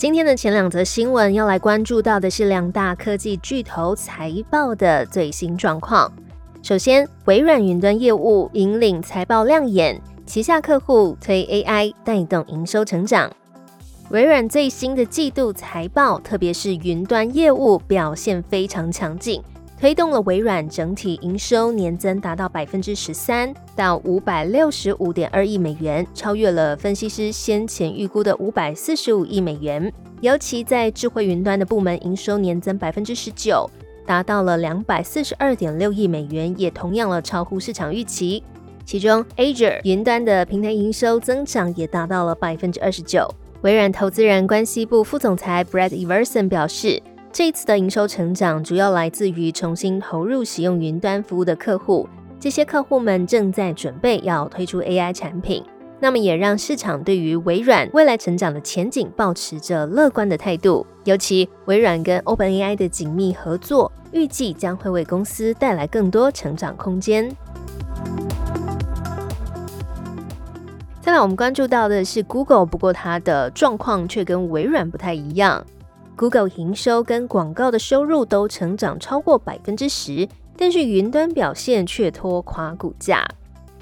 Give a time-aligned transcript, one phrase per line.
[0.00, 6.10] 今天的前两则新闻要来关注到的是两大科技巨头财报的最新状况。
[6.62, 13.30] 首先，微软云端业务引领财报亮眼，旗下客户推 AI 带动营收成长。
[14.08, 19.42] 微软最新的季度财报，特别是云端业务表现非常强劲。
[19.80, 29.90] 推动了微软整体营收年增达到百分之十三，到五百六十五点二亿美元，超越了分析师先前预估的五百四十五亿美元。
[30.20, 33.70] 尤其在智慧云端的部门，营收年增百分之十九，
[34.04, 38.44] 达到了两百四十二点六亿美元，也同样了超乎市场预期。
[38.84, 43.26] 其中，Azure 云端的平台营收增长也达到了百分之二十九。
[43.62, 47.02] 微软投资人关系部副总裁 Brad Everson 表示。
[47.32, 52.08] 这一次的营收成长主要来自于重新投入使用云端服务的客户，
[52.40, 55.64] 这些客户们正在准备要推出 AI 产品，
[56.00, 60.84] 那么也让市场对于微软未来成长的前景保持着乐观的态度。
[61.04, 67.30] 尤其微软跟 OpenAI 的紧密合作，预计将会为公司带来更多成长空间。
[71.00, 75.64] 再来，我们关注到的是 Google，不过它的状况却跟微软不太一样。
[76.20, 83.26] Google 营收跟广告的收入都成长超过百分之十，但是云端表现却拖垮股价。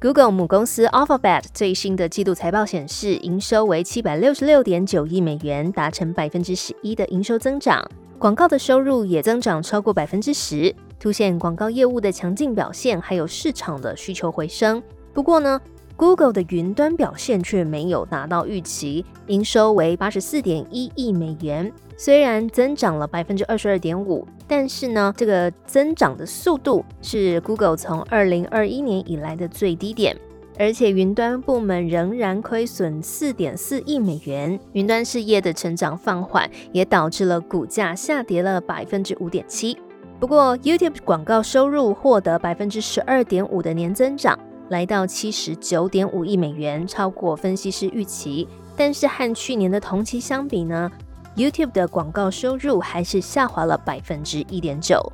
[0.00, 7.84] Google 母公司 Alphabet 最新的季度财报显示，营收为七百六十六点九亿美元，达成百分之十一的营收增长。
[8.16, 14.80] 广告的收入也增长超过百分之十，凸显广告业务的强劲表现，还有市场的需求回升。
[15.12, 15.60] 不过呢
[16.00, 21.70] ，Google 的云端表现却没有达到预期，营收为八十四点一亿美元。
[21.94, 30.16] 虽然增长了百分之二十二点五，但是呢，这个增长的速度是 Google 从二零二一年以来的最低点，
[30.58, 39.76] 而且云端部门仍然亏损四点四亿美元，云端事业的成长放缓，也导致了股价下跌了百分之五点七。
[40.18, 44.38] 不过，YouTube 广告收入获得百分之十二点五的年增长，
[44.70, 48.46] 来到七十九点五亿美元，超过分析师预期。
[48.76, 50.88] 但是和去年的同期相比呢
[51.34, 55.12] ？YouTube 的广告收入还是下滑了百分之一点九。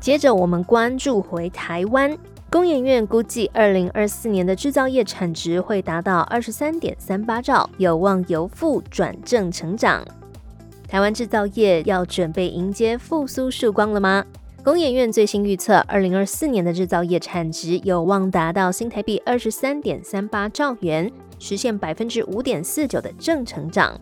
[0.00, 2.16] 接着，我们关注回台湾，
[2.50, 10.02] 工研院估计二零二四年的制造业产值会达到二十三点三八兆，有望由负转正成长。
[10.88, 14.24] 台湾制造业要准备迎接复苏曙光了吗？
[14.62, 21.10] 工研院最新预测，二零二四年的制造业产值有望达到新台币二十三点三八兆元。
[21.38, 23.98] 实现百分之五点四九的正成长。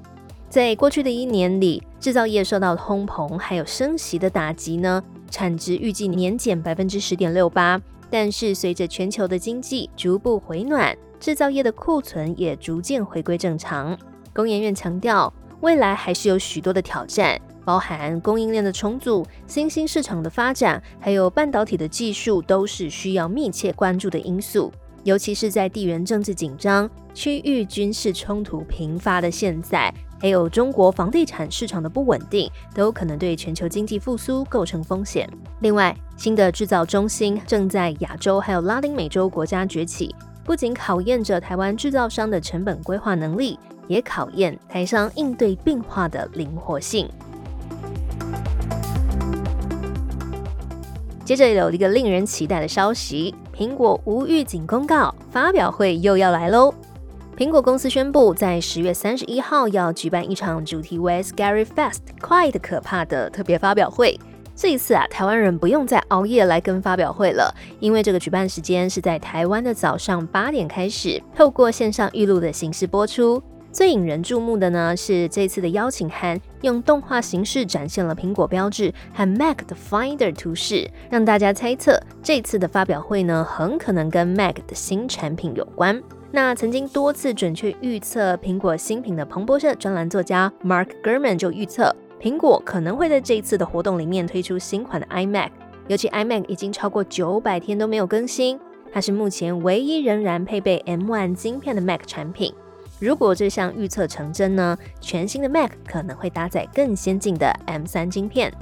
[0.49, 7.81] 在过去的一年里，制造业受到通膨还有升息的打击呢，产值预计年减百分之十点六八。
[8.11, 13.97] 但是随着全球的经济逐步回暖，制造业的库存也逐渐回归正常。
[14.35, 24.73] 工研院强调，未来还是有许多的挑战，包含供应链的重组、新兴市场的发展，还有半导体的技术，都是需要密切关注的因素。
[25.05, 35.29] 尤其是在地缘政治紧张、区域军事冲突频发的现在，还有中国房地产市场的不稳定，都可能对全球经济复苏构成风险。
[35.61, 43.59] 另外，新的制造中心正在亚洲还有拉丁美洲国家崛起，不仅考验着台湾制造商的成本规划能力，
[43.89, 47.07] 也考验台商应对变化的灵活性。
[51.29, 53.35] 接着有一个令人期待的消息。
[53.55, 56.73] 苹果无预警公告，发表会又要来喽！
[57.37, 64.19] 苹果公司宣布，在十月三十一号要举办一场主题为 “Scary Fast” 快的可怕的特别发表会。
[64.57, 73.43] 这一次啊，台湾人不用再熬夜来跟发表会了，因为这个举办时间是在台湾的早上八点开始，透过线上预录的形式播出。
[73.71, 86.03] 最引人注目的呢，是这次的邀请函用动画形式展现了苹果标志和 Mac 的 Finder 图示，让大家猜测这次的发表会呢，很可能跟 Mac 的新产品有关。
[86.31, 95.49] 那曾经多次准确预测苹果新品的彭博社专栏作家 Mark Gurman 就预测，苹果可能会在这一次的活动里面推出新款的 iMac，
[95.87, 98.61] 尤其 iMac 已经超过九百天都没有更新，
[98.93, 102.53] 它是目前唯一仍然配备 M1 晶片的 Mac 产品。
[103.01, 108.53] 如果这项预测成真呢，全新的 Mac 可能会搭载更先进的 M3 晶片。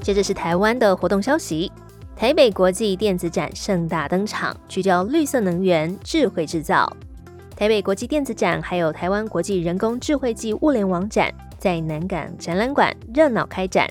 [0.00, 1.72] 接着是台湾的活动消息，
[2.14, 6.94] 台北国际电子展盛大登场，聚焦绿色能源、智慧制造。
[7.56, 13.88] 台北国际电子展还有台湾国际人工智慧暨物联网展，在南港展览馆热闹开展。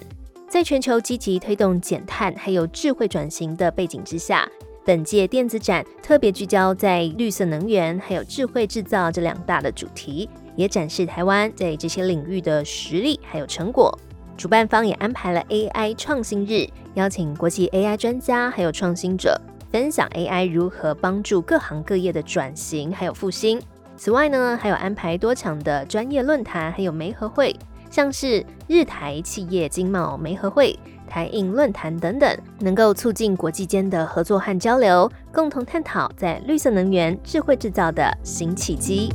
[0.48, 4.48] 在全球积极推动减碳还有智慧转型的背景之下，
[4.85, 13.97] 本届电子展特别聚焦在绿色能源还有智慧制造这两大的主题，也展示台湾在这些领域的实力还有成果。
[14.35, 19.39] 主办方也安排了 AI 创新日，邀请国际 AI 专家还有创新者
[19.71, 23.62] 分享 AI 如何帮助各行各业的转型还有复兴。
[23.95, 27.56] 此外呢，还有安排多场的专业论坛还有媒合会，
[27.89, 30.77] 像是日台企业经贸媒合会、
[31.08, 39.10] 台印论坛等等，能够促进国际间的合作和交流，共同探讨在绿色能源、智慧制造的新契机。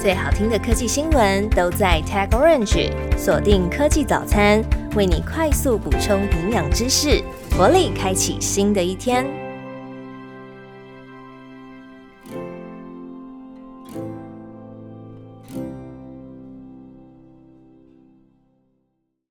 [0.00, 4.62] 最好听的科技新闻都在 Tag Orange，锁定科技早餐，
[4.94, 7.22] 为你快速补充营养知识，
[7.56, 9.47] 活力开启新的一天。